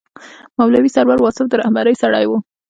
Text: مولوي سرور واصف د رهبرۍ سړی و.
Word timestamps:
مولوي 0.57 0.89
سرور 0.95 1.19
واصف 1.21 1.45
د 1.49 1.53
رهبرۍ 1.61 1.95
سړی 2.03 2.25
و. 2.27 2.31